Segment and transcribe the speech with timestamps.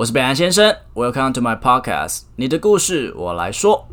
[0.00, 3.86] 我是北岸先生，Welcome to my podcast，你的故事我来说。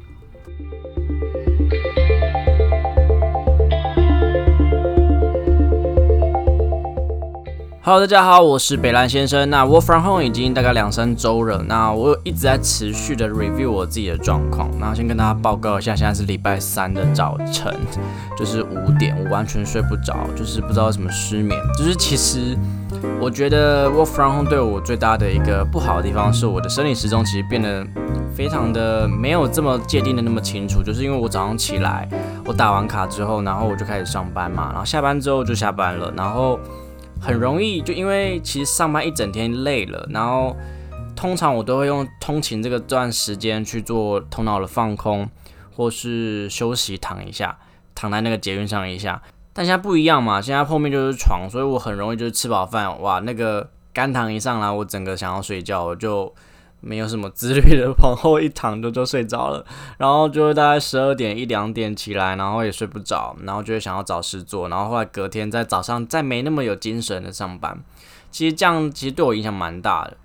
[7.81, 9.49] Hello，大家好，我是北兰先生。
[9.49, 14.69] 那 Work from home 已经大概两三周了，那我一直在持续的 review 我自己的状况。
[14.79, 17.75] 那先跟大家报告一下，现在是礼拜三的早晨，
[18.37, 21.59] 就是五点，我完全睡不着，就是不知道什么失眠。
[21.77, 22.57] 就是其实
[23.19, 27.85] 我觉得 Work from home 对我最大的一个不好的地方，是我的生理时钟其实变得
[28.35, 30.83] 非常的没有这么界定的那么清楚。
[30.83, 32.07] 就是因为我早上起来，
[32.45, 36.59] 我打完卡之后，然后我就开始上班嘛，然后下班之后就下班了，然后。
[37.19, 40.55] 很容易就因为其实上班一整天累了，然后
[41.15, 45.27] 通常我都会用通勤这个段时间去做头脑的放空，
[45.75, 47.57] 或是休息躺一下，
[47.95, 49.19] 躺在那个捷运上一下。
[49.57, 56.31] 但现在不一样嘛，现在后面就是床，所以我很容易就是吃饱饭，哇，那个肝糖一上来，我整个想要睡觉，我就。
[56.79, 59.65] 没有什么自律的，往后一躺就就睡着了，
[59.97, 67.83] 然后就会大概十二点一两点起来，然后也睡不着，然后就会想要找事做，然后后来隔天在早上再没那么有精神的上班，
[68.29, 70.17] 其实这样其实对我影响蛮大的，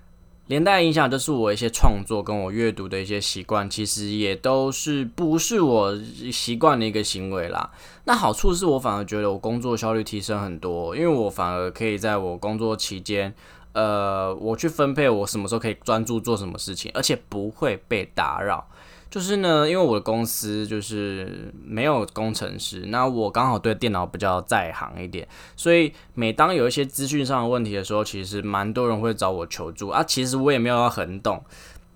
[0.47, 5.97] 连带影响就是我一些创作跟我阅读的一些习惯，其实也都是不是我
[6.31, 7.71] 习惯的一个行为啦。
[8.05, 13.33] 那好处是我反而觉得我工作效率提升很多，因为我反而可以在我工作期间。
[13.73, 18.67] 呃，我去分配我什么时候可以专注做什么事情，而且不会被打扰。
[19.13, 30.03] 就是呢，因为我的公司就是没有工程师，那我刚好对电脑比较在行一点，所以每当有一些资讯上的问题的时候，其实蛮多人会找我求助啊。
[30.03, 31.43] 其实我也没有要很懂，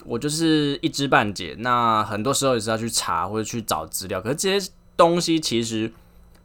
[0.05, 1.55] 我就是一知半解。
[1.57, 5.91] 那很多时候也是要去查或者去找资料，可是这些东西其实。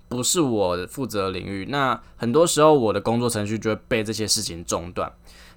[0.08, 5.10] 不是我负责领域，那很多时候我的工作程序就会被这些事情中断。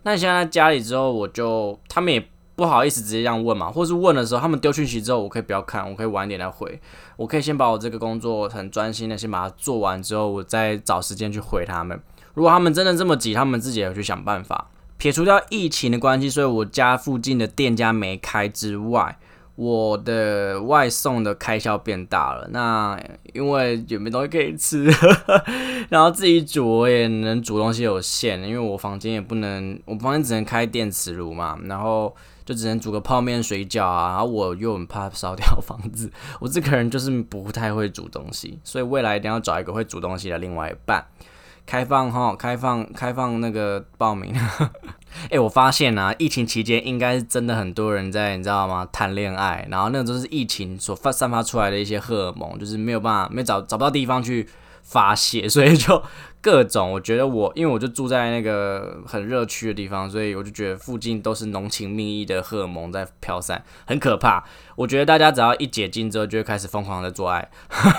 [0.03, 2.25] 那现在家里之后，我就他们也
[2.55, 6.79] 不好意思直接这样问嘛，或是问的时候，他们丢讯息之后，我可以不要看，我可以晚点来回，
[7.17, 11.99] 我可以先把我这个工作很专心的先把它做完之后，我再找时间去回他们。
[12.33, 14.69] 如果他们真的这么急，他们自己也去想办法。
[14.97, 19.17] 撇除掉疫情的关系，所以我家附近的店家没开之外。
[19.57, 22.99] 我的外送的开销变大了，那
[23.31, 24.83] 因为也没东西可以吃，
[25.87, 32.13] 然后自己煮我也能煮东西有限，因为我房间也不能，我房间只能开电磁炉嘛，然后
[32.45, 41.05] 就只能煮个泡面、水饺啊，然后我又很怕烧掉房子，我这个人就是不太会煮东西，所以未来一定要找一个会煮东西的另外一半。
[41.65, 44.31] 开放哈，开放开放那个报名。
[45.31, 48.87] 哎，我发现啊，疫情期间应该是真的很多人在，你知道吗？
[48.91, 54.47] 谈恋爱，然后那个都是疫情所发散发出来的一些荷尔蒙，就是没有办法，没找找不到地方去
[54.83, 56.03] 发泄，所以就。
[56.45, 64.43] 各种，我觉得我，因为我就住在那个很热区的地方，所以我就觉得附近都是浓情蜜意的荷尔蒙在飘散，很可怕。
[64.75, 67.49] 我觉得大家只要一解禁之后，就会开始疯狂的做爱，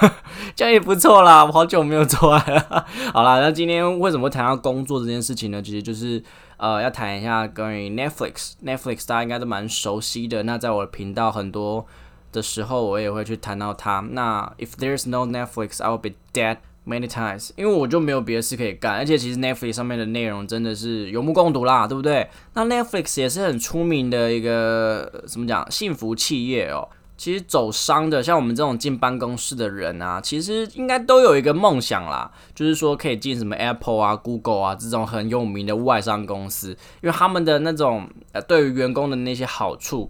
[0.55, 1.45] 这样也不错啦。
[1.45, 2.87] 我好久没有做爱了。
[3.13, 5.61] 好啦，那今天为什么谈到工作这件事情呢？
[5.61, 6.23] 其实就是
[6.57, 8.53] 呃，要谈一下关于 Netflix。
[8.65, 10.45] Netflix 大家应该都蛮熟悉的。
[10.45, 11.85] 那在我的频道很多
[12.31, 13.99] 的时候，我也会去谈到它。
[14.13, 16.59] 那 If there's no Netflix, I will be dead.
[16.87, 22.31] Many times，因为我就没有别的事可以干，而且其实 Netflix 上面的内容真的是有目共睹啦，对不对？
[22.55, 26.89] 那 Netflix 也是很出名的一个怎么讲幸福企业哦。
[27.17, 36.71] 其实走商的，像我们这种进办公室的人啊，其实应该都有一个梦想啦，就是说可以进什么 Apple 啊、Google 啊这种很有名的外商公司，
[37.03, 40.09] 因为他们的那种呃对于员工的那些好处，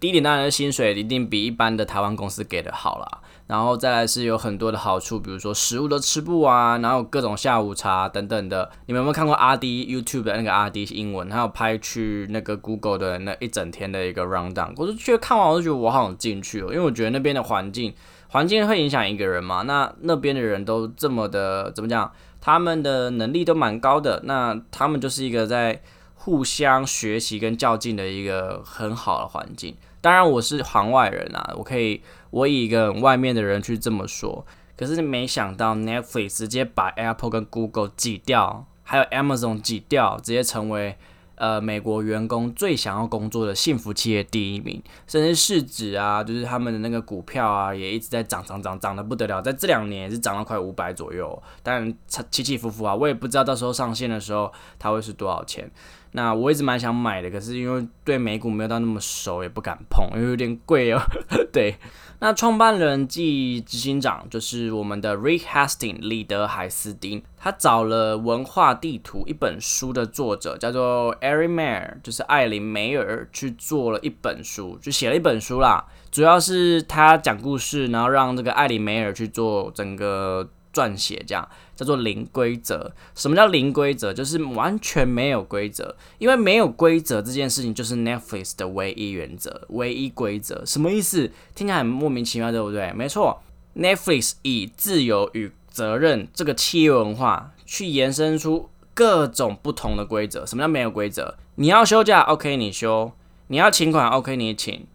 [0.00, 3.20] 第一点当然薪水一定比一般的台湾公司给的好啦。
[3.46, 8.68] 然后再来是有很多的好处，比如说食物都吃不完，然后各种下午茶等等的。
[8.86, 11.28] 你们有没有看过阿迪 YouTube 的那个阿迪英文？
[11.28, 14.72] 他有拍去那个 Google 的那一整天的一个 rundown。
[14.76, 17.94] 我就觉得看完我就觉得我好想进去哦，因为我觉得那边的环境，
[18.28, 19.62] 环境会影响一个人嘛。
[19.62, 22.10] 那那边的人都这么的怎么讲？
[22.40, 25.82] 他们的能力都蛮高的，那他们就是一个在
[26.14, 29.76] 互相学习跟较劲的一个很好的环境。
[30.00, 32.02] 当然我是行外人啊，我可以。
[32.30, 34.44] 我以一个外面的人去这么说，
[34.76, 40.98] 可是没想到 Netflix 直接把 Apple 跟 Google 挤掉，还有 Amazon 挤掉，直接成为
[41.36, 51.94] 呃美国员工最想要工作的幸福企业第一名，甚至市值啊，就是他们的那个股票啊，也一直在涨涨涨，涨得不得了，在这两年也是涨了快五百左右，但
[52.30, 55.70] 起起伏伏啊，我也不知道到时候上线的时候它会是多少钱。
[56.16, 60.98] 那我一直蛮想买的，可是因为对美股没有到那么熟，也不敢碰，因为有点贵哦。
[61.52, 61.76] 对，
[62.20, 75.84] 那创办人暨执行长就是我们的 Rick Hastings 李德海斯丁，他找了《文化地图》一本书的作者叫做 Erin Mayer，就是艾琳梅尔去做了一本书，就写了一本书啦。
[76.10, 80.48] 主要是他讲故事，然后让这个艾琳梅尔去做整个。
[80.76, 82.92] 撰写这样叫做零规则。
[83.14, 84.12] 什么叫零规则？
[84.12, 90.62] 就是完全没有规则，因为没有规则这件事情就是 Netflix 的唯一原则、唯一规则。
[90.66, 91.30] 什么意思？
[91.54, 92.92] 听起来很莫名其妙，对不对？
[92.92, 93.42] 没错
[93.74, 100.44] ，Netflix 以自由与责任这个企业文化去延伸出各种不同的规则。
[100.44, 101.36] 什么叫没有规则？
[101.56, 103.12] 你要休假，OK，你休；
[103.48, 104.86] 你要请款，OK，你请。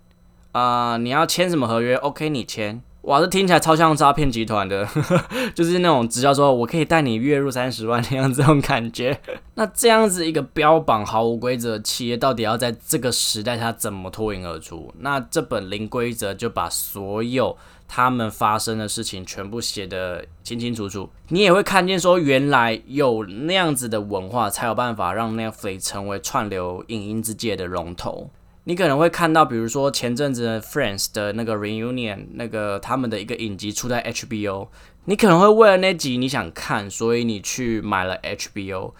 [0.52, 2.84] 啊，你要签什么合约？OK，你签。
[3.04, 4.88] 哇，这听起来超像诈骗集团的，
[5.56, 9.20] 就是那种直销说我可以带你月入三十万那样子这种感觉。
[9.56, 14.94] 那这样子一个标榜毫无规则的企业，到底要在这个时代它怎么脱颖而出？
[15.00, 17.58] 那这本零规则就把所有
[17.88, 21.10] 他们发生的事情全部写得清清楚楚。
[21.30, 28.30] 你也会看见说，原来有那样子的文化，才有办法让 Netflix 成为串流影音之界的龙头。
[28.66, 34.68] 你可能会看到，比如说前阵子 Friends 的那个 reunion，那个他们的一个影集出在 HBO，
[35.06, 38.94] 你可能会为了那集你想看，所以你去买了 HBO。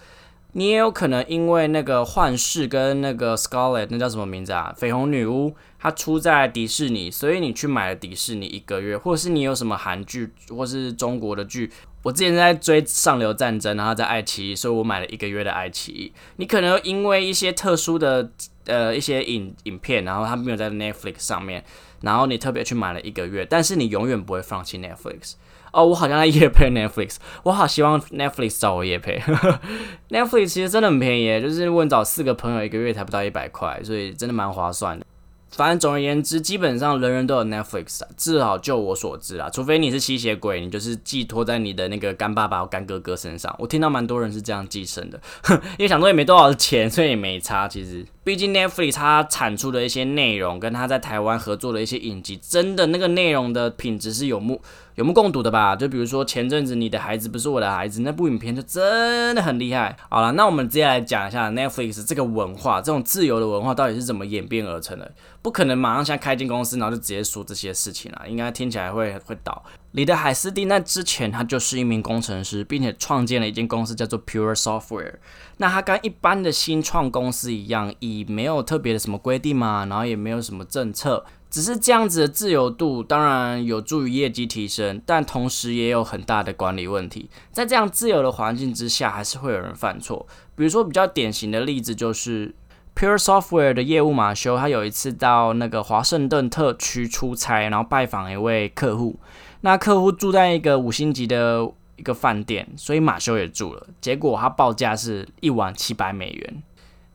[0.54, 4.74] 你也有可能因为那个幻视跟那个 Scarlet，那叫什么名字啊？
[4.78, 11.68] 绯红女巫，它出在迪士尼，所以你去买了迪士尼一个月，或是你有什么韩剧或是中国的剧。
[12.04, 16.12] 我之前在追《上流战争》，然后在爱奇艺，所以我买了一个月的爱奇艺。
[16.36, 18.30] 你可能因为一些特殊的
[18.66, 21.64] 呃一些影影片，然后它没有在 Netflix 上面，
[22.02, 25.34] 然后你特别去买了一个月，但是你永远不会放弃 Netflix。
[25.72, 29.20] 哦，我好像在夜配 Netflix，我好希望 Netflix 找我夜配。
[30.10, 35.06] Netflix 其实真的很便宜，就是问找四个朋友一个月才不到一百块，所以真的蛮划算的。
[35.54, 43.54] 反正总而言之，基本上人人都有 Netflix 啊，至少就我所知啊，除非你是吸血鬼，你就是寄托在你的那个干爸爸或干哥哥身上。
[43.58, 45.20] 我听到蛮多人是这样寄生的，
[45.78, 47.68] 因为想说也没多少钱，所以也没差。
[47.68, 54.62] 其实，毕竟 Netflix 它产出的一些内容，跟它在台湾合作的一些影集，真的那个内容的品质是有目
[54.94, 55.74] 有目共睹的吧？
[55.74, 59.96] 就比如说前阵子你的孩子不是我的孩子那部影片，就真的很厉害。
[60.10, 65.12] 好了，那我们接下来讲一下 Netflix 这个文化，这种自由的文化到底是怎么演变而成的。
[65.40, 69.64] 不可能马上像开间公司，然后就直接说这些事情了，应该听起来会会倒。
[69.92, 75.14] 李德海斯蒂那之前他就是一名工程师，并且创建了一间公司叫做 Pure Software。
[75.56, 87.28] 那他跟一般的新创公司一样，以没有特别的什么规定嘛，然后也没有什么政策，只是这样子的自由度，当然有助于业绩提升，但同时也有很大的管理问题。
[87.52, 90.26] 在这样自由的环境之下，还是会有人犯错。
[90.56, 92.54] 比如说比较典型的例子就是。
[92.94, 99.18] Pure Software 的业务马修，他有一次到那个华盛顿特区出差，然后拜访一位客户。
[99.62, 101.66] 那客户住在一个五星级的
[101.96, 103.86] 一个饭店，所以马修也住了。
[104.02, 106.62] 结果他报价是一晚七百美元。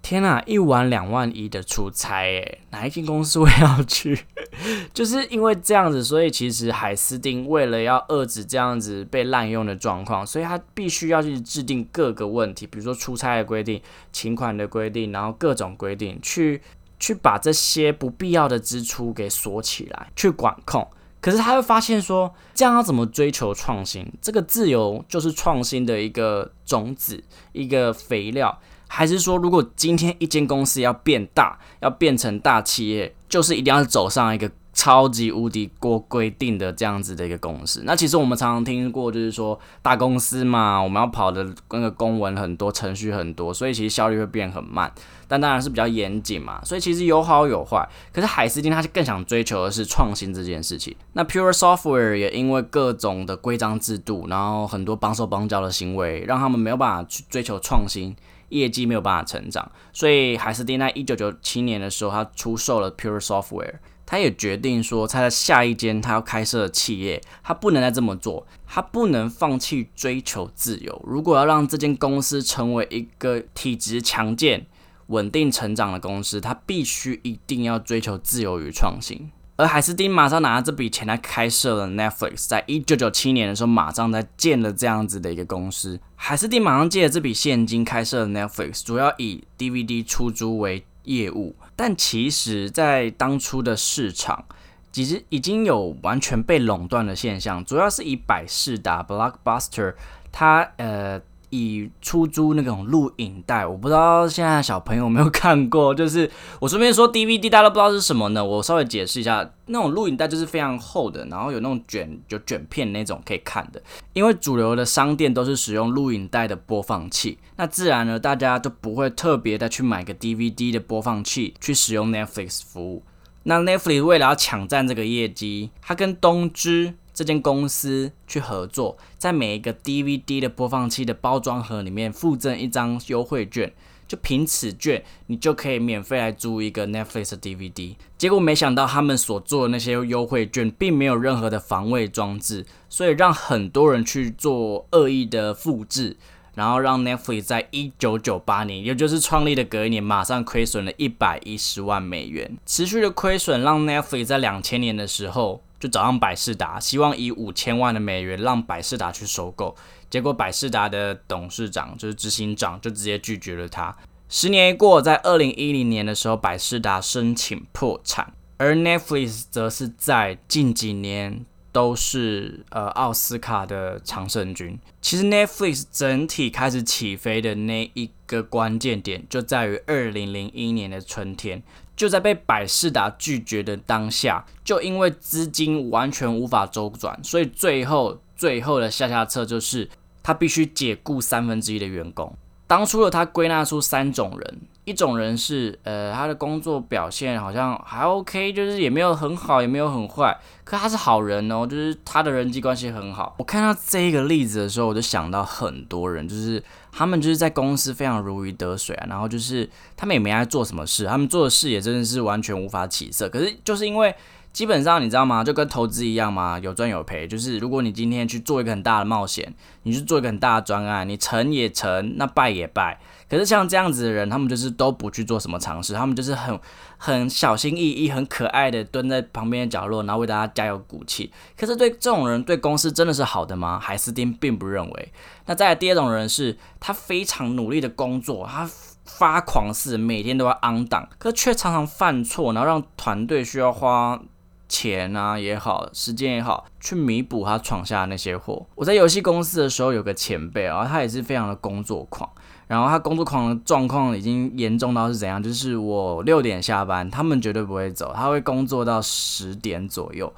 [0.09, 4.17] 天呐，一晚两万一的出差，诶，哪一间公司会要去？
[4.93, 13.81] 就是因为这样子，所以其实海斯汀为了要遏制这样子被滥用的状况，所以他必须要去制定各个问题，比如说出差的规定、
[14.13, 16.61] 请款的规定，然后各种规定，去
[16.97, 20.87] 去把这些不必要的支出给锁起来，去管控。
[21.19, 24.09] 可是他会发现说，这样要怎么追求创新？
[24.21, 27.21] 这个自由就是创新的一个种子，
[27.51, 28.57] 一个肥料。
[28.87, 37.81] 还是说，如果今天一间公司要变大，要变成大企业，就是一定要走上一个超级无敌过规定的这样子的一个公司。
[37.83, 44.91] 那其实我们常常听过，就是说大公司嘛，我们要跑的那个公文很多，程序很多，所以其实效率会变很慢。
[45.29, 47.85] 但当然是比较严谨嘛，所以其实有好有坏。
[48.13, 50.95] 可是海思汀他更想追求的是创新这件事情。
[51.11, 58.15] 那 Pure Software 也因为各种的规章制度，然后很多绑手绑脚的行为，让他们没有办法去追求创新。
[58.49, 63.75] 业绩没有办法成长，所以海斯汀在一九九七年的时候，他出售了 Pure Software。
[64.09, 71.01] 他也决定说，他在下一间他要开设的企业，他不能再这么做，他不能放弃追求自由。
[71.05, 74.65] 如果要让这间公司成为一个体质强健、
[75.07, 79.29] 稳定成长的公司，他必须一定要追求自由与创新。
[79.57, 85.99] 而海斯汀马上拿这笔钱来开设了 Netflix，在一九九七年的时候，马上在建了这样子的一个公司。
[86.15, 91.55] 海斯汀马上借了这笔现金开设了 Netflix，主要以 DVD 出租为业务。
[91.75, 94.45] 但其实，在当初的市场，
[94.91, 99.95] 其实已经有完全被垄断的现象，主要是以百事达 Blockbuster，
[100.31, 101.21] 它呃。
[101.49, 105.93] 以出租那种录影带，我不知道现在小朋友有没有看过。
[105.95, 108.43] 就是我顺便说 DVD，大家都不知道是什么呢？
[108.43, 113.81] 我稍微解释一下，那种录影带就是非常厚的，然后有那种卷就卷片那种可以看的。
[114.13, 123.03] 因为主流的商店都是使用录影带的播放器，那自然呢，大家都不会特别的去买个 DVD 的播放器去使用 Netflix 服务。
[123.43, 126.95] 那 Netflix 为了要抢占这个业绩，它跟东芝。
[127.17, 133.73] 这间公司去合作，在每一个 DVD 的播放器的包装盒里面附赠一张优惠券，
[134.07, 137.95] 就凭此券，你就可以免费来租一个 Netflix 的 DVD。
[138.19, 146.17] 结果没想到他们所做的那些优惠券并没有任何的防伪装置，所以让很多人去做恶意的复制，
[146.53, 152.55] 然后让 Netflix 在一九九八年，也就是创立的隔一年，马上亏损了一百一十万美元。
[152.63, 155.63] 持续的亏损让 Netflix 在两千年的时候。
[155.79, 159.75] 就找上百事达，希望以五千万的美元让百事达去收购，
[160.09, 163.95] 结果百事达的董事长就是执行长就直接拒绝了他。
[164.29, 174.77] 十年一过，在二零一零年的时候，百事达申请破产，而 Netflix 则是在近几年都是呃奥斯卡的常胜军。
[175.01, 181.63] 其实 Netflix 整体开始起飞的那一个关键点，就在于二零零一年的春天。
[181.97, 189.89] 就在被百事达拒绝的当下，就因为资金完全无法周转，所以最后最后的下下策就是
[190.23, 192.33] 他必须解雇三分之一的员工。
[192.67, 194.61] 当初的他归纳出三种人。
[194.87, 203.35] 一种人是，呃，他的工作表现好像还 OK，就是也没有很好，也没有很坏，可他是好人哦，就是他的人际关系很好。
[203.37, 213.27] 我看到这个例子的时候，我就想到很多人，就是他们就是在公司非常如鱼得水啊，然后就是他们也没爱做什么事，他们做的事也真的是完全无法起色。
[213.27, 214.15] 可是就是因为
[214.57, 215.43] 基本上你知道吗？
[215.43, 217.27] 就跟投资一样嘛，有赚有赔。
[217.27, 222.99] 就是如果你今天去做一个很大的冒险，你去做一个很大的专案，你成也成，那败也败。
[223.29, 226.59] 可是像这样子的人，他们就是都不去做什么尝试，他们就是很
[226.97, 231.31] 很小心翼翼、很可爱的蹲在旁边的角落，然后为大家加油鼓气。
[231.55, 233.79] 可是对这种人，对公司真的是好的吗？
[233.79, 235.13] 海斯汀并不认为。
[235.45, 238.67] 那再来第二种人是，他非常努力的工作，他
[239.05, 244.19] 发狂似每天都要 on 档，可却常常犯错，然后让团队需要花
[244.67, 248.65] 钱啊也好，时间也好，去弥补他闯下的那些祸。
[248.75, 252.29] 我在游戏公司的时候有个前辈啊，他也是非常的工作狂。
[252.67, 255.41] 然后他工作狂的状况已经严重到是怎样？
[255.41, 260.33] 就是我六点下班，他们绝对不会走，他会工作到十点左右，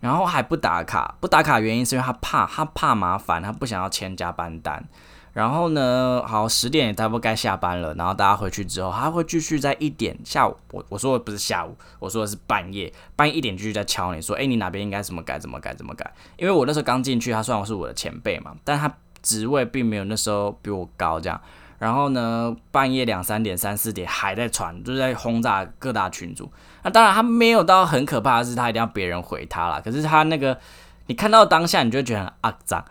[0.00, 1.14] 然后还不打卡。
[1.20, 4.82] 不打卡原因是因为他怕，他怕麻烦，他不想要签加班单。
[5.34, 16.10] 然后呢，好十点也差不多该下班了，然后大家回去之后，他会继续在一点下午，我我说的不是下午，我说的是半夜，半夜一点继续在敲你说，哎，你哪边应该怎么改，怎么改，怎么改？
[16.36, 18.90] 因为我那时候刚进去，他算我是我的前辈嘛，但他
[19.22, 21.40] 职位并没有那时候比我高，这样。
[21.80, 26.50] 然后呢，半夜两三点、三四点还在传，就是在轰炸各大群组。
[26.84, 29.82] 那当然，他没有到很可怕的是，他一定要别人回他了。
[29.82, 30.56] 可是他那个，
[31.06, 32.84] 你看到当下，你就觉得很肮脏。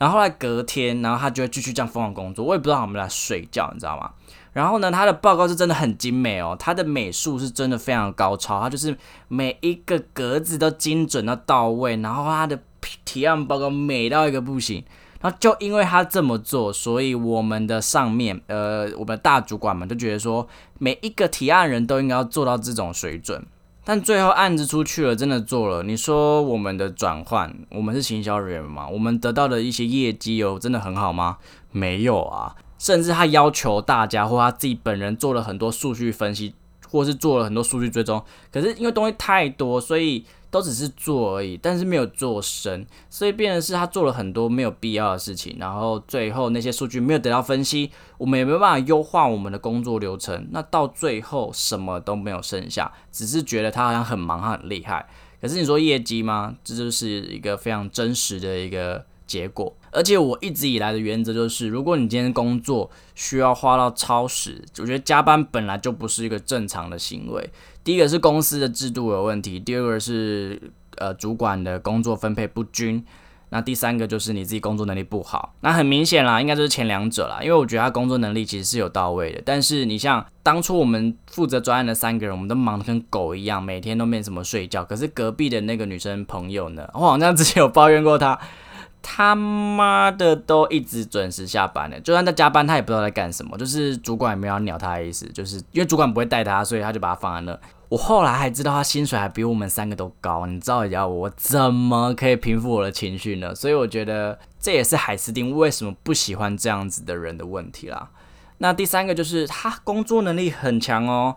[0.00, 2.42] 然后后来隔天，然后他就会继续这样疯狂工作。
[2.42, 4.10] 我也不知道他们在睡觉，你知道吗？
[4.54, 8.96] 然后呢，他的报告是真的很精美哦，他的美术是真的非常高超，他就是
[9.28, 12.58] 每一个格子都精准到到位，然后他的
[13.04, 14.82] 提案报告美到一个不行。
[15.20, 23.44] 那就因为他这么做，所以我们的上面，呃，我们大主管们就觉得说，每一个提案人都应该要做到这种水准。
[23.92, 28.86] 但最后案子出去了，真的做了，你说我们的转换，我们是行销人员嘛？
[28.86, 31.38] 我们得到的一些业绩哦真的很好吗？
[31.72, 36.54] 没有啊，甚至他要求大家或他自己本人做了很多数据分析，
[36.90, 40.24] 或是做了很多数据追踪，可是因为东西太多，所以。
[40.52, 55.08] 都只是做而已，但是没有做深，所以变的是他做了很多没有必要的事情，然后最后那些数据没有得到分析，我们也没有办法优化我们的工作流程，那到最后什么都没有剩下，只是觉得他好像很忙，他很厉害，
[55.40, 56.56] 可是你说业绩吗？
[56.64, 59.72] 这就是一个非常真实的一个结果。
[59.92, 67.50] 而且我一直以来的原则就是，如果你今天工作需要花到超时，我觉得加班本来就不是一个正常的行为。
[67.84, 70.60] 第一个是公司的制度有问题，第二个是
[70.96, 73.04] 呃主管的工作分配不均，
[73.48, 75.54] 那第三个就是你自己工作能力不好。
[75.60, 84.84] 那很明显啦，应该就是前两者啦，因为我觉得他工作能力其实是有到位的，但是你像当初我们负责专案的三个人，我们都忙得跟狗一样，每天都没怎么睡觉。
[84.84, 88.38] 可是隔壁的那个女生朋友呢，我好像之前有抱怨过她。
[89.02, 93.56] 他妈的都一直准时下班呢，就算在加班，他也不知道在干什么。
[93.58, 97.58] 就是主管也没有鸟他的意思，就是因为主管不会带他，所以他就把他放在那。
[97.88, 103.52] 我后来还知道他薪水还比我们三个都高，你知道一下我怎么可以平复我的情绪呢？
[103.52, 108.10] 所以我觉得这也是海斯汀为什么不喜欢这样子的人的问题啦。
[108.58, 111.36] 那第三个就是他工作能力很强哦，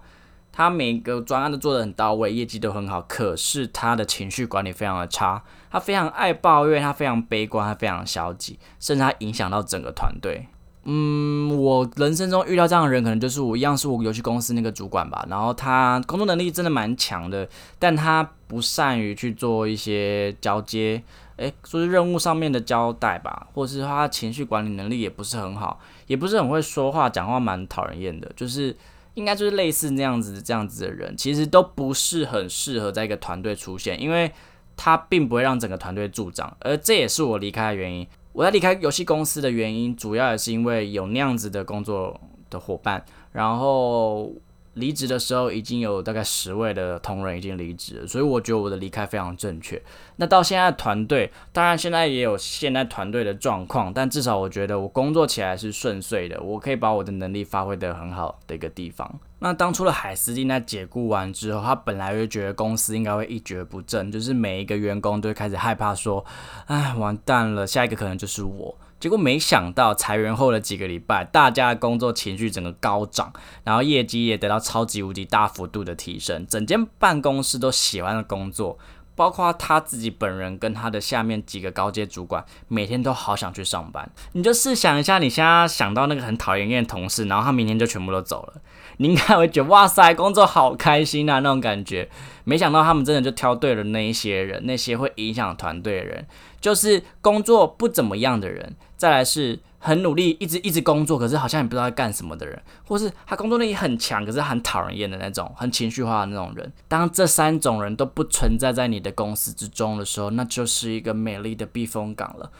[0.53, 10.48] 他每个专案都做得很到位，业绩都很好，可是他的情绪管理非常的差，他非常爱抱怨，他非常悲观，他非常消极，甚至他影响到整个团队。
[10.86, 15.25] 嗯，我人生中遇到这样的人，可能就是我一样是我游戏公司那个主管吧。
[15.29, 17.48] 然后他工作能力真的蛮强的，
[17.79, 21.01] 但他不善于去做一些交接，
[21.38, 28.29] 诶，说是任务上面的交代吧，或者是他情绪管理能力也不是很好，也不是很会说话，讲话蛮讨人厌的。
[28.36, 28.75] 就是
[29.15, 34.32] 应该就是类似那样子这样子的人，其实都不是很适合在一个团队出现，因为
[34.75, 38.08] 他并不会让整个团队助长，而这也是我离开的原因。
[38.32, 44.32] 我在离开游戏公司的原因，主要也是因为有那样子的工作的伙伴，然后。
[44.75, 49.82] 离职的时候已经有大概十位的同仁已经离职，所以我觉得我的离开非常正确。
[50.15, 59.20] 那到现在团队，当然现在也有现在团队的状况，但至少我觉得我工作起来是顺遂的，我可以把我的能力发挥得很好的一个地方。
[59.39, 66.24] 那当初的海斯汀在解雇完之后，他本来就觉得公司应该会一蹶不振，就是每一个员工都会开始害怕说，
[66.68, 68.77] 哎，完蛋了，下一个可能就是我。
[69.03, 73.33] 结果没想到裁员后的几个礼拜，大家的工作情绪整个高涨，
[73.65, 78.79] 然后业绩也得到超级无敌大幅度的提升，整间办公室都喜欢的工作，
[79.13, 84.10] 包括他自己本人跟他的下面几个高阶主管，每天都好想去上班。
[84.31, 88.62] 你就试想一下，你现在想到那个很讨厌厌的同事，然后他明天就全部都走了，
[88.97, 92.09] 你应该会觉得哇塞，工作好开心啊那种感觉。
[92.45, 96.27] 没想到他们真的就挑对了那一些人，那些会影响团队的人。
[96.59, 106.71] 就是工作不怎么样的人，再来是很努力，一直一直工作，可是好像也不知道在干什么的人，或是他工作能力很强，可是很讨人厌的那种，很情绪化的那种人。
[106.88, 112.51] 当这三种人都不存在在你的公司之中的时候，那就是一个美丽的避风港了。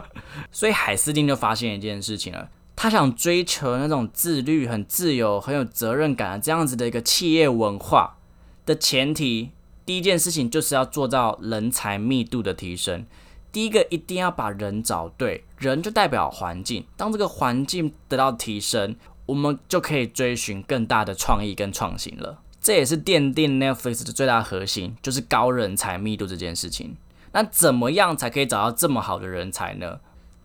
[0.50, 8.18] 所以海斯汀就发现一件事情了，他想追求那种自律、很自由、很有责任感的这样子的一个企业文化
[8.66, 9.50] 的前提，
[9.84, 13.06] 第一件事情就是要做到人才密度的提升。
[13.52, 16.84] 第一个一定要把人找对，人就代表环境。
[16.96, 22.40] 当这个环境得到提升，我们就可以追寻更大的创意跟创新了。
[22.60, 26.96] 这也是奠定 Netflix 的最大核心，就是高人才密度这件事情。
[27.32, 30.00] 那怎么样才可以找到这么好的人才呢？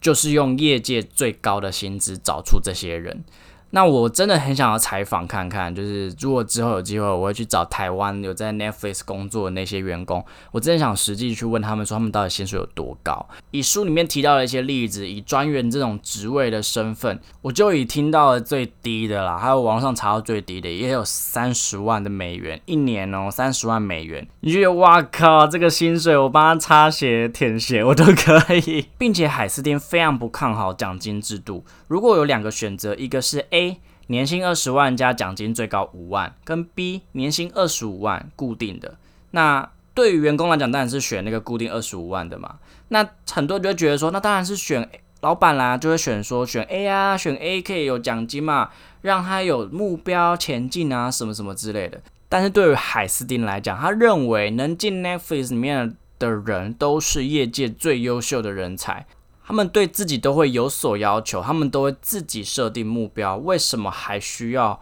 [0.08, 3.26] 就是用业界最高的薪资找出这些人。
[3.72, 13.28] 那我真的很想要采访看看，就是如果之后有机会，我会去找台湾有在 Netflix 工作的那些员工，我真的想实际去问他们，说他们到底薪水有多高。
[13.52, 24.26] 以书里面提到的一些例子，以专员这种职位的身份，我就已听到了最低的啦，还有网上查到最低的，也有三十万的美元一年哦，三十万美元。
[24.42, 31.66] 你觉得哇靠，这个薪水我帮他擦鞋舔鞋我都可以， 并且海思汀非常不看好奖金制度。
[31.88, 38.96] 如果有两个选择，一个是 A 年薪二十万加奖金最高五万，跟 B 年薪二十五万固定的。
[39.32, 42.60] 那对于员工来讲，当然是选那个固定二十五万的嘛。
[42.90, 44.88] 那很多人就会觉得说，那当然是选
[45.22, 48.70] 老板啦，就会选说选 A 啊，选 A 可以有奖金嘛，
[49.02, 52.00] 让他有目标前进啊，什么什么之类的。
[52.30, 59.06] 但是对于海斯汀来讲，他认为能进 Netflix 里面的人都是业界最优秀的人才。
[59.48, 63.38] 他们对自己都会有所要求，他们都会自己设定目标。
[63.38, 64.78] 为什么还需要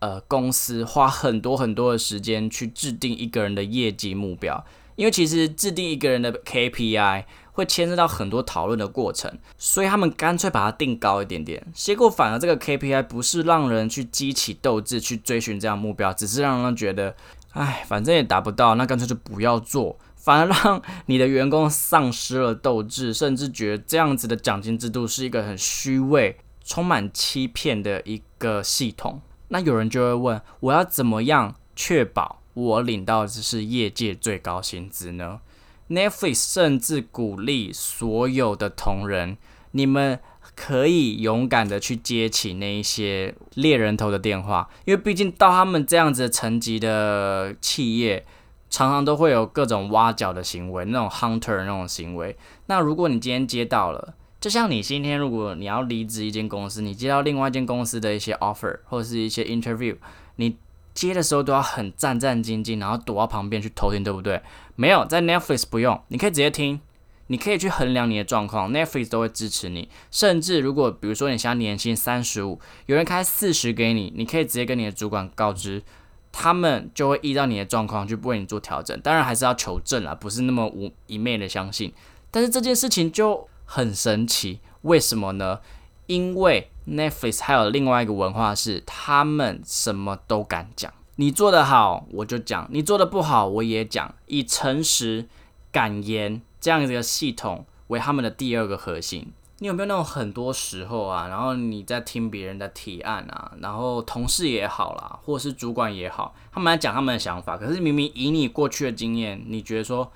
[0.00, 4.62] 呃公司花很多很多的时间去制定一个人的业绩目标？
[4.96, 11.66] 因为其实制定一个人的 KPI 会牵涉到很多讨论的过程，所以他们干脆把它定高一点点。
[11.72, 17.16] 结果反而这个 KPI 不是让人去激起斗志去追寻这样目标，只是让人觉得，
[17.52, 19.98] 哎，反正也达不到，那干脆就不要做。
[20.20, 29.22] 反而让你的员工丧失了斗志，甚至觉得这样子的奖金制度是一个很虚伪、充满欺骗的一个系统。
[29.48, 35.40] 那有人就会问：我要怎么样确保我领到的是业界最高薪资呢
[35.88, 39.38] ？Netflix 甚至鼓励所有的同仁，
[39.70, 40.20] 你们
[40.54, 48.26] 可以勇敢的去接起那一些猎人头的电话，因为毕竟到他们这样子层级的企业。
[48.70, 52.36] 常常都会有各种挖角的行为，那种 hunter 那种行为。
[52.66, 59.96] 那如果你今天接到了，就像你今天如果你要离职一间公司，你接到另外一间公司的一些 offer 或者是一些 interview，
[60.36, 60.56] 你
[60.94, 64.40] 接的时候都要很战战兢兢，然后躲到旁边去偷听，对不对？
[64.76, 66.80] 没有，在 Netflix 不用，你可以直接听，
[67.26, 69.88] 你可以去衡量你的状况，Netflix 都会支持你。
[70.10, 75.82] 甚至如果比如说你现在年薪三十五，有人开四十给你，你可以直接跟你的主管告知。
[76.32, 81.92] 他们就会依照你的状况去为你做调整，当然还是要求证啊，不是那么无一昧的相信。
[82.30, 85.60] 但是这件事情就很神奇，为什么呢？
[86.06, 90.92] 因为 Netflix 还有另外一个文化是，他们什么都敢讲。
[91.16, 94.14] 你做得好，我就讲；你做的不好，我也讲。
[94.26, 95.28] 以诚实、
[95.70, 99.32] 敢言这样一个系统为他们的第二个核心。
[99.60, 110.12] 你有没有那种很多时候啊，然后你在听别人的提案啊，然后同事也好啦，或者是主管也好，他们来讲他们的想法，可是明明以你过去的经验，你觉得说。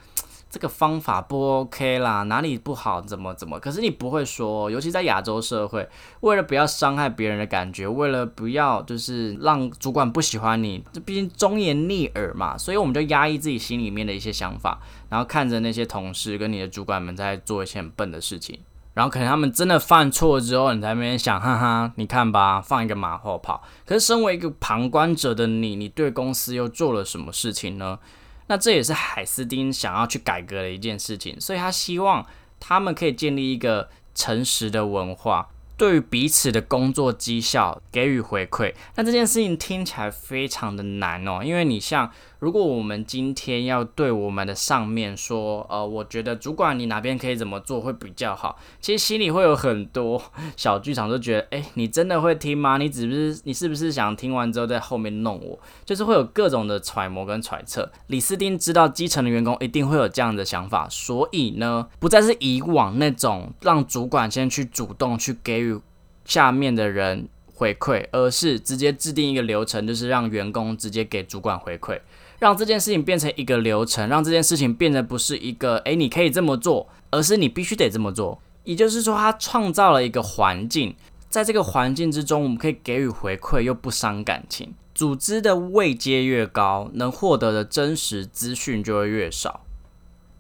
[0.51, 3.59] 这个方法不 OK 啦，哪里不好，怎么怎么？
[3.59, 5.89] 可是你不会说，尤其在亚洲社会，
[6.21, 18.57] 为了不要伤害别人的感觉，为了不要就是让主管不喜欢你，这毕竟忠言逆耳嘛，所以我们就压抑自己心里面的一些想法，然后看着那些同事跟你的主管们在做一些很笨的事情，
[18.95, 23.63] 然后可能他们真的犯错之后，你在那边想，哈哈，你看吧，放一个马后炮。
[23.85, 27.99] 可是身为一个旁观者的你，你对公司又做了什么事情呢？
[28.47, 32.25] 那这也是海斯丁想要去改革的一件事情，所以他希望
[32.61, 35.49] 他们可以建立一个诚实的文化。
[35.77, 41.41] 对于彼此的工作绩效给予回馈，那这件事情听起来非常的难哦。
[41.43, 50.23] 因为你像，如果我们今天要对我们的上面说，呃，我觉得主管你哪边可以怎么做会比较好，其实心里会有很多
[50.57, 52.77] 小剧场，都觉得，哎，你真的会听吗？
[52.77, 55.59] 你只是你是不是想听完之后在后面弄我？
[55.85, 57.91] 就是会有各种的揣摩跟揣测。
[58.09, 65.81] 李斯丁知道基层的员工一定会有这样的想法，所以呢，不再是以往那种让主管先去主动去给予。
[66.25, 72.01] 下面的人回馈，而是直接制定一个流程，就是让员工直接给主管回馈，
[72.39, 78.41] 让这件事情变成一个流程，让这件事情变得不是一个诶，你可以这么做，而是你必须得这么做。
[78.65, 80.95] 也就是说，他创造了一个环境，
[81.29, 84.75] 在这个环境之中，我们可以给予回馈又不伤感情。
[84.95, 89.64] 组织的位阶越高，能获得的真实资讯就会越少。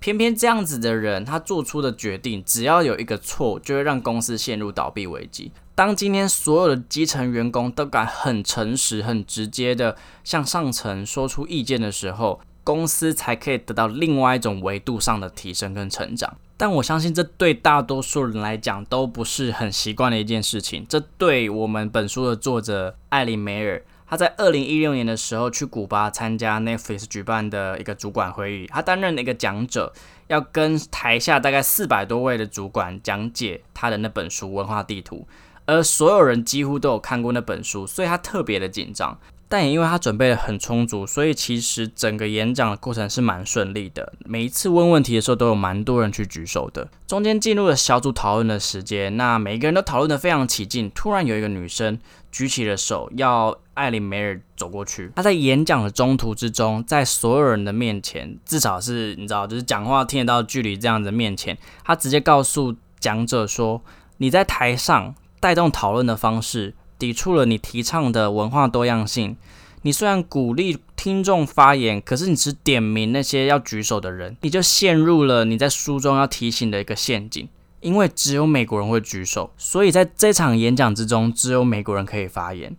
[0.05, 5.51] 偏偏这样子的人，他做出的决定，只要有一个错，就会让公司陷入倒闭危机。
[5.75, 16.37] 当今天所有的基层员工都敢很诚实、很直接的向上层说出意见的时候，公司才可以得到另外一种维度上的提升跟成长。
[16.59, 20.85] 但我相信，这对大多数人来讲都不是很习惯的一件事情。
[20.87, 23.83] 这对我们本书的作者艾琳梅尔。
[24.07, 29.93] 他在二零一六年的时候去古巴参加 Netflix 举办的一个主管会议，他担任了一个讲者，
[30.27, 35.27] 要跟台下大概四百多位的主管讲解他的那本书《文化地图》，
[35.67, 39.19] 而所有人几乎都有看过那本书，所以他特别的紧张。
[39.47, 44.13] 但也因为他准备的很充足，所以其实整个演讲的过程是蛮顺利的。
[44.25, 46.89] 每一次问问题的时候，都有蛮多人去举手的。
[47.07, 50.91] 中间进入了小组讨论的时间，那每个人都讨论的非常起劲。
[50.91, 51.97] 突然有一个女生
[52.33, 55.13] 举起了手，要艾琳梅尔走过去。
[55.15, 63.81] 她在演讲的中途之中，在所有人的面前，至少是你知道，就是讲话听得到距离这样子面前，她直接告诉讲者说
[64.19, 69.37] ：“你在台上带动讨论的方式。”抵触了你提倡的文化多样性。
[69.83, 77.47] 你虽然鼓励听众发言，可是你只点名那些要举手的人，你就陷入了你在书中要提醒的一个陷阱。
[77.81, 82.75] 因为只有美国人会举手，所以在这场演讲之中，只有美国人可以发言。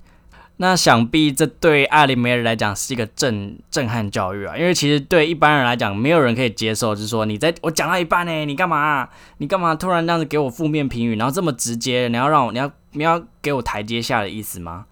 [0.58, 4.58] 那想必这对艾琳梅尔来讲是一个震震撼教育啊！
[4.58, 9.10] 因为其实对一般人来讲，没有人可以接受，就是说你在我讲到一半呢，你干嘛？
[9.38, 12.72] 你干嘛突然这样子给我负面评语，然后这么直接，你要让我你要。
[12.98, 14.86] 你要给我台阶下的意思吗？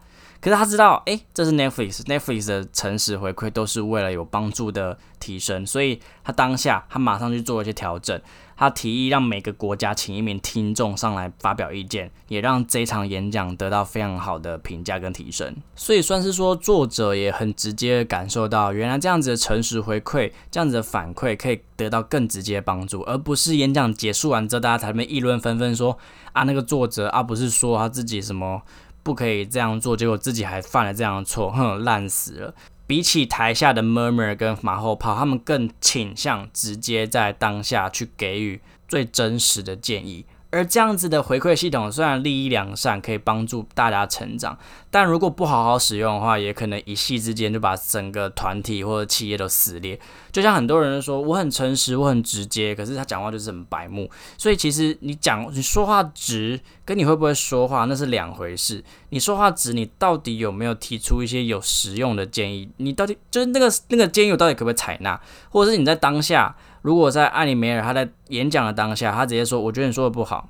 [0.43, 8.19] 可是他知道，诶，这是 Netflix，Netflix 的诚实回馈都是为了有帮助的提升，所以他当下他马上去做一些调整。
[8.55, 15.55] 他提议让每个国家请一名听众上来发表意见，也让这场演讲得到非常好的评价跟提升。
[15.75, 25.97] 所以算是说，作者也很直接感受到，原来这样子的诚实回馈，这样子的反馈可以得到更直接帮助，而不是演讲结束完之后，大家才那议论纷纷说
[26.33, 28.61] 啊，那个作者啊，不是说他自己什么
[29.03, 32.55] 不可以这样做，结果自己还犯了这样的错，哼，烂死了。
[32.87, 40.25] 比起台下的 murmur 跟马后炮，他们更倾向直接在当下去给予最真实的建议。
[40.53, 44.55] 而这样子的回馈系统虽然利益良善，可以帮助大家成长，
[44.91, 49.99] 但如果不好好使用的话，也可能一夕之间就把整个团体或者企业都撕裂。
[50.31, 54.07] 就像很多人说，我很诚实，我很直接，可是他讲话就是很白目。
[54.37, 58.83] 所以其实你讲你说话直，跟你会不会说话那是两回事。
[59.09, 62.69] 你说话直，你到底有没有提出一些有实用的建议？
[62.77, 65.19] 你到底就是那个那个建议，我到底可不可以采纳？
[65.49, 66.55] 或者是你在当下？
[66.83, 70.49] 如果在艾里梅尔他在演讲的当下，他直接说：“我觉得你说的不好。”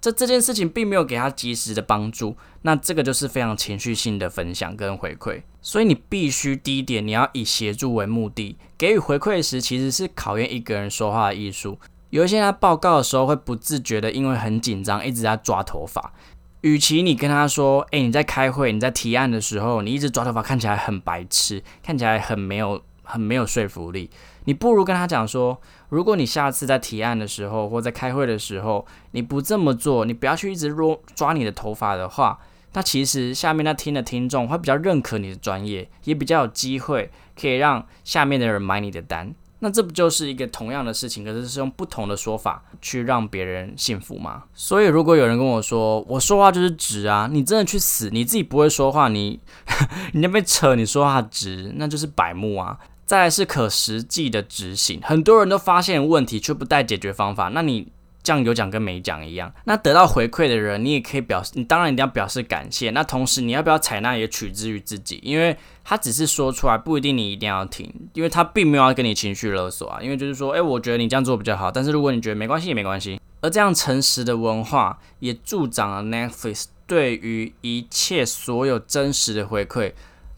[0.00, 5.42] 这这件事情并没有给他及时的帮助，那这个就是非常情绪性的分享跟回馈。
[5.60, 11.78] 所以你必须第一点，你要以协助为目的，给予回馈时，其实是考验一个人说话的艺术。
[12.10, 16.12] 有一些他报告的时候会不自觉的，因为很紧张，一直在抓头发。
[16.60, 24.10] 与其你跟他说，哎，你在开会，你在提案的时候，你一直抓头发，看起来很白痴，看起来很没有很没有说服力。
[24.44, 32.38] 你不如跟他讲说，如果你下次在提案的时候，或在开会的时候，你不这么做，你不要去一直抓抓你的头发的话，
[32.72, 39.34] 那其实下面那听的听众会比较认可你的专业，也比较有机会可以让下面的人买你的单。
[39.64, 44.42] 那这不就是一个同样的事情，可是是用不同的说法去让别人信服吗？
[44.54, 49.38] 所以如果有人跟我说，我说话就是直啊，你真的去死，你自己不会说话，你
[50.14, 52.76] 你那边扯，你说话直，那就是百目啊。
[53.12, 57.88] 再来是可实际的执行，很多人都发现问题却不带解决方法，那你。
[58.24, 59.52] 这样有讲跟没讲一样。
[59.64, 62.88] 那得到回馈的人，你也可以表示，你当然一定要表示感谢。
[62.90, 69.98] 那同时，你要不要采纳也取之于自己，因为他只是说出来，不一定你一定要听，因为他并没有要跟你情绪勒索啊。
[70.00, 73.20] 因为就是说，诶，我觉得你这样做比较好，但是如果你觉得没关系也没关系。
[73.40, 79.92] 而这样诚实的文化，也助长了 Netflix 对于一切所有真实的回馈。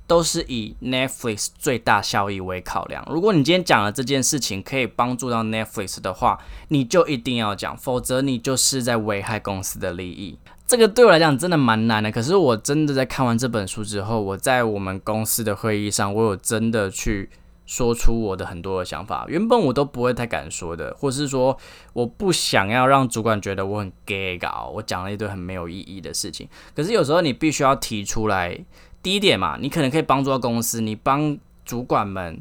[0.07, 3.03] 都是以 Netflix 最大效益为考量。
[3.11, 6.38] 如果你今天讲了这件事情可以帮助到 Netflix 的话，
[6.69, 10.38] 你就一定要讲，否则你就是在危害公司的利益。
[10.67, 12.12] 这个对我来讲真的蛮难的。
[12.12, 17.31] 可是我真的在看完这本书之后，我在我们公司的会议上，我有真的去
[17.64, 19.25] 说出我的很多的想法。
[19.29, 21.57] 原本我都不会太敢说的，或是说
[21.95, 26.47] 我不想要让主管觉得我很 gay 搞，我讲了一堆很没有意义的事情。
[26.77, 28.62] 可是有时候你必须要提出来。
[29.05, 32.40] 第一点嘛，你可能可以帮助到公司，你帮主管们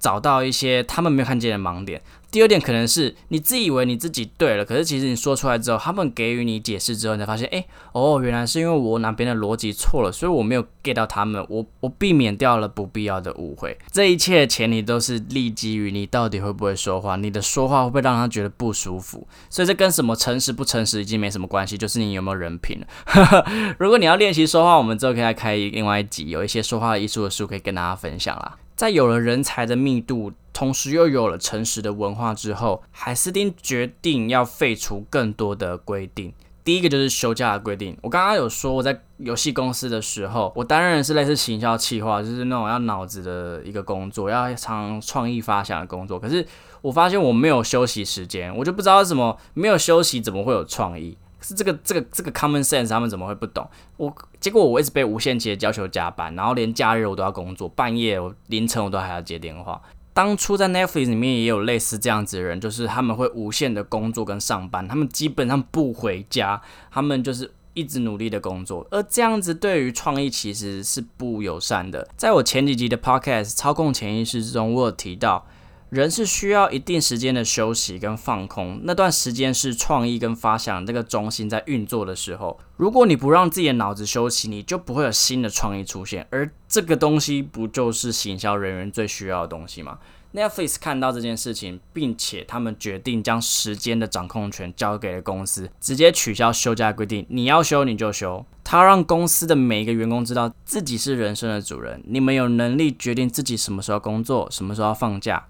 [0.00, 2.02] 找到一些他们没有看见的盲点。
[2.30, 13.76] 第二点可能是你自以为你自己对了，可是其实你说出来之后，他们给予你解释之后，你才发现，哎，哦，原来是因为我哪边的逻辑错了，所以我没有 get 到他们，我我避免掉了不必要的误会。
[13.90, 19.26] 这一切的前提都是立基于你到底会不会说话，你的说话会不会让他觉得不舒服。
[19.48, 23.44] 所以这跟什么诚实不诚实已经没什么关系，就是你有没有人品了。
[23.80, 28.56] 如果你要练习说话，我们之后可以来开另外一集，有一些说话艺术的书可以跟大家分享啦。
[28.80, 36.32] 在有了人才的密度，同时又有了诚实的文化之后，海斯汀决定要废除更多的规定。
[36.64, 37.94] 第一个就是休假的规定。
[38.00, 46.18] 我刚刚有说，我在游戏公司的时候，我担任是类似行销企划，就是那种要脑子的一个工作，要常创意发想的工作。
[46.18, 46.46] 可是
[46.80, 51.18] 我发现我没有休息时间，我就不知道怎么没有休息，怎么会有创意？
[51.40, 53.68] 是这个这个这个 common sense，他们怎么会不懂？
[53.96, 59.80] 我结果我一直被无限期的要求加班，然后连假日我都要工作，半夜我凌晨我都还要接电话。
[60.12, 72.06] 当初在 Netflix 里面也有类似这样子的人，就是他们会无限的工作跟上班，他们基本上不回家，他们就是一直努力的工作，而这样子对于创意其实是不友善的。
[72.16, 75.46] 在我前几集的 podcast《操控潜意识》之中，我有提到。
[75.90, 82.56] 人是需要一定时间的休息跟放空，那段时间是创意跟发想这个中心在运作的时候。
[82.76, 86.24] 如果你不让自己的脑子休息，你就不会有新的创意出现。
[86.30, 89.98] 而这个东西不就是行销人员最需要的东西吗
[90.32, 98.46] ？Netflix 看到这件事情，并且他们决定将时间的掌控权交给了公司，直接取消休假规定，你要休你就休。
[98.62, 105.44] 他让公司的每一个员工知道自己是人生的主人，你们有能力决定自己什么时候工作，什么时候放假。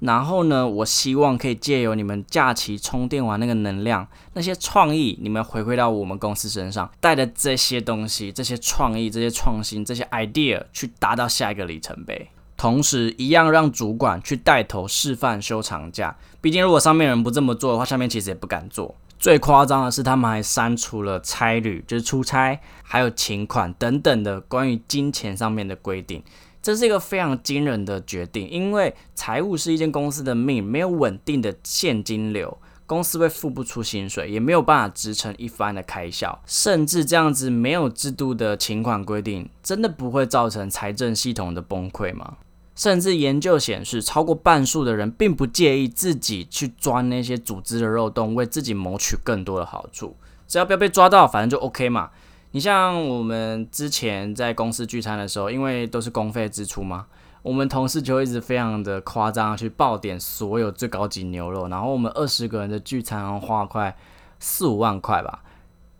[0.00, 12.28] 然后呢，我希望可以借由你们假期充电完那个能量，那些创意，你们回馈到我们公司身上，带着这些东西、这些创意、这些创新、这些 idea 去达到下一个里程碑。
[12.56, 16.16] 同时，一样让主管去带头示范休长假。
[16.40, 18.94] 毕竟，如果上面人不这么做的话，下面其实也不敢做。
[19.18, 26.22] 最夸张的是，他们还删除了差旅，就是出差，还有请款等等的关于金钱上面的规定。
[26.66, 42.38] 这是一个非常惊人的决定，因为财务是一间公司的命，没有稳定的现金流，公司会付不出薪水，也没有办法支撑一番的开销，甚至这样子没有制度的请款规定，真的不会造成财政系统的崩溃吗？
[42.74, 50.16] 甚至研究显示，超过半数的人并不介意自己去钻那些组织的漏洞，为自己谋取更多的好处，
[50.48, 52.10] 只要不要被抓到，反正就 OK 嘛。
[52.56, 57.04] 你像我们之前在公司聚餐的时候，因为都是公费支出嘛，
[57.42, 63.94] 我们同事就一直非常的夸张去爆点所有最高级牛肉，然后我们二十个人的聚餐花快
[64.38, 65.42] 四五万块吧。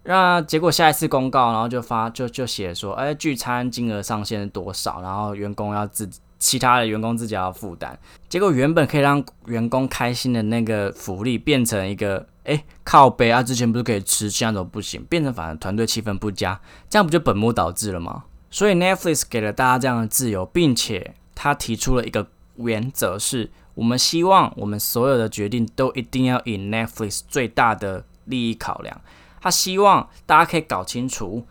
[0.04, 7.98] 那结果下一次公告，然后就发就就写说，哎，聚餐金额上限多少，然后员工要自其他的员工自己要负担。
[8.28, 12.26] 结果原本可以让员工开心的那个福利，变成一个。
[12.46, 13.42] 哎，靠背啊！
[13.42, 18.22] 之前不是可以吃，现在都不行，变成反而团队气氛不佳，这样不就本末倒置了吗？
[18.52, 29.00] 所以 Netflix 给了大家这样的自由，并且他提出了一个原则，是我们希望我们所有的决定都一定要以 Netflix 最大的利益考量。
[29.40, 31.44] 他希望大家可以搞清楚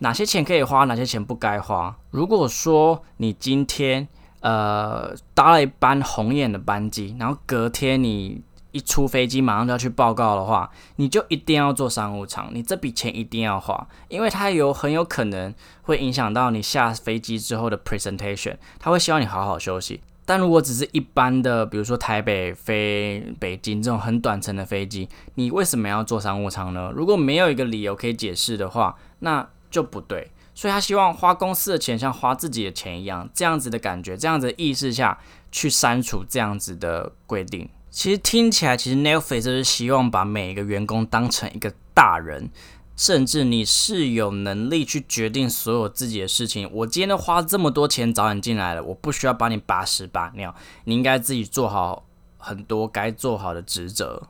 [0.00, 1.96] 哪些钱可以花，哪些钱不该花。
[2.10, 4.08] 如果说你今天
[4.40, 20.00] 呃搭了一班红眼的班机，然后隔天你一出飞机马上就要去报告的话，你就一定要坐商务舱，你这笔钱一定要花，因为它有很有可能会影响到你下飞机之后的 presentation，他会希望你好好休息。
[20.24, 26.92] 但如果只是一般的，比如说台北飞北京这种很短程的飞机，你为什么要坐商务舱呢？
[26.94, 30.30] 如果没有一个理由可以解释的话，那就不对。
[30.60, 35.18] 所以他希望花公司的钱像花自己的钱一样，这样子的感觉，这样子的意识下
[35.50, 37.66] 去删除这样子的规定。
[37.88, 42.50] 其实听起来，其实 Netflix 就是希望把每一个员工当成一个大人，
[42.94, 46.68] 甚至你是有能力去决定所有自己的事情。
[46.70, 52.04] 我今天都花这么多钱找你进来了，我不需要帮你把屎把尿，你应该自己做好
[52.36, 54.28] 很多该做好的职责。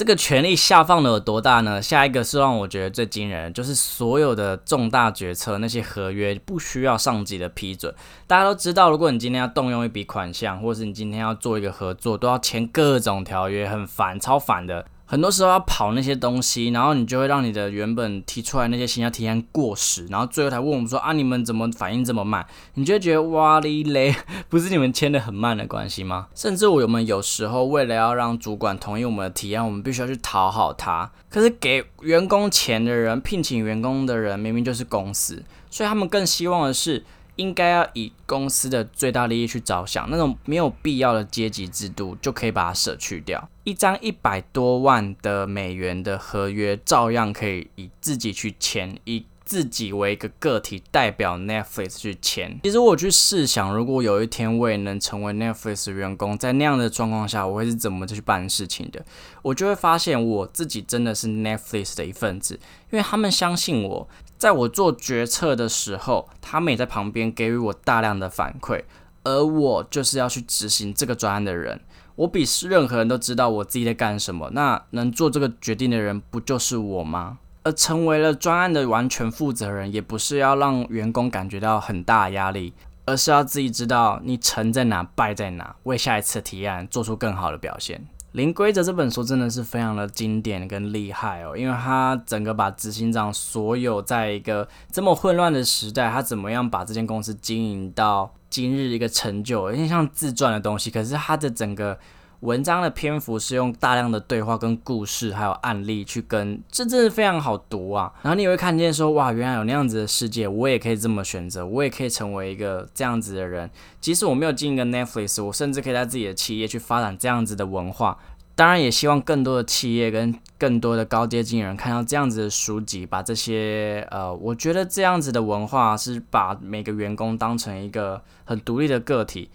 [0.00, 1.82] 这个权力下放的有多大呢？
[1.82, 7.94] 下一个是让我觉得最惊人，就是所有的重大决策，那些合约不需要上级的批准。
[8.26, 14.86] 大家都知道，如果你今天要动用一笔款项，或是你今天要做一个合作，都要签各种条约，很烦，超烦的。
[15.10, 22.46] 很多时候要跑那些东西，然后你就会让你的原本提出来那些新要提案过时，然后最后才问我们说啊，你们怎么反应这么慢？
[22.74, 24.14] 你就会觉得哇哩嘞，
[24.48, 26.28] 不是你们签的很慢的关系吗？
[26.32, 31.10] 甚至我们有时候为了要让主管同意我们的提案，我们必须要去讨好他。
[31.28, 37.04] 可是给员工钱的人，聘请员工的人，明明就是公司，所以他们更希望的是。
[37.40, 43.48] 应该要以公司的最大利益去着想，那种没有必要的阶级制度就可以把它舍去掉。
[43.64, 52.60] 一张一百多万的美元的合约，照样可以以自己去签，以自己为一个个体代表 Netflix 去签。
[52.62, 59.02] 其实我去试想，如果有一天我也能成为 Netflix 员工，在那样的状况下，我会是怎么去办事情的？
[59.40, 64.06] 我就会发现我自己真的是 Netflix 的一份子，因为他们相信我。
[64.40, 68.82] 在我做决策的时候，他们也在旁边给予我大量的反馈，
[69.22, 71.78] 而我就是要去执行这个专案的人。
[72.16, 74.48] 我比任何人都知道我自己在干什么。
[74.54, 77.36] 那能做这个决定的人，不就是我吗？
[77.64, 82.72] 而成为了专案的完全负责人，也不是要让员工感觉到很大压力，
[83.04, 88.06] 而是要自己知道你成在哪，败在哪，为下一次提案做出更好的表现。
[88.32, 101.98] 零规则这本书真的是非常的经典跟厉害哦，因为它整个把执行长所有在一个这么混乱的时代，他怎么样把这间公司经营到今日一个成就，有点像自传的东西，可是他的整个。
[102.40, 108.10] 文章的篇幅是用大量的对话、跟故事，还有案例去跟，这真的非常好读啊。
[108.22, 113.70] 然后你也会看见说，哇，原来有那样子的世界，我也可以这么选择，我也可以成为一个这样子的人。
[114.00, 118.16] 即使我没有进一个 Netflix，我甚至可以在自己的企业去发展这样子的文化。
[118.54, 129.50] 当然，也希望更多的企业跟更多的高阶经理人看到这样子的书籍，把这些呃，我觉得这样子的文化是把每个员工当成一个很独立的个体，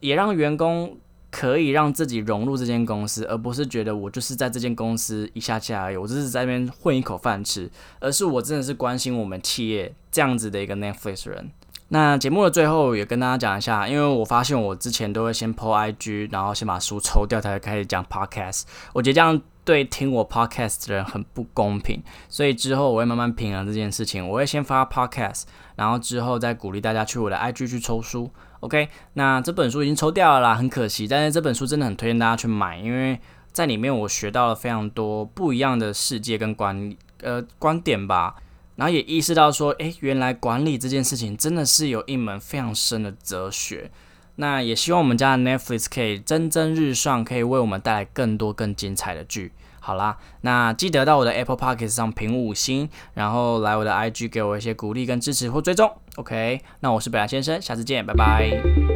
[0.00, 0.96] 也让员工。
[1.36, 7.68] 可以让自己融入这间公司，而不是觉得我就是在这间公司一下下而已，我只是在那边混一口饭吃，
[7.98, 11.50] 而是我真的是关心我们企业这样子的一个 Netflix 人。
[11.88, 18.62] 那节目的最后也跟大家讲一下，因为我发现我之前都会先 po IG，然后先把书抽掉，才开始讲 Podcast。
[18.92, 24.26] 我觉得这样对听我 Podcast 的人很不公平，所以之后我会慢慢平衡这件事情。
[24.28, 25.42] 我会先发 Podcast，
[25.74, 28.30] 然后之后再鼓励大家去我的 IG 去抽书。
[28.64, 31.06] OK，那这本书已经抽掉了啦，很可惜。
[31.06, 33.20] 但是这本书真的很推荐大家去买，因为
[33.52, 38.36] 在里面我学到了非常多不一样的世界跟观呃观点吧。
[38.76, 43.90] 然后也意识到说，诶，原来管理这件事情真的是有一门非常深的哲学。
[44.36, 49.52] 那也希望我们家的 Netflix 可以蒸蒸日上，可以为我们带来更多更精彩的剧。
[49.78, 55.92] 好啦，那记得到我的 Apple Podcast 上评五星，然后来我的 IG 给我一些鼓励跟支持或追踪。
[56.16, 58.93] OK，那我是北兰先生，下次见，拜拜。